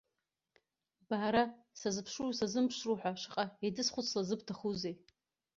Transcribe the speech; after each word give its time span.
Баара 1.07 1.43
сазыԥшру 1.79 2.31
сазымԥшру 2.37 2.95
ҳәа 2.99 3.19
шаҟа 3.21 3.43
еидысхәыцлаз 3.63 4.25
зыбҭахузеи. 4.27 4.95